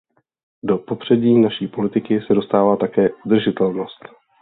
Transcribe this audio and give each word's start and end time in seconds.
Do 0.63 0.77
popředí 0.77 1.37
naší 1.37 1.67
politiky 1.67 2.21
se 2.21 2.33
dostává 2.33 2.75
také 2.75 3.09
udržitelnost. 3.25 4.01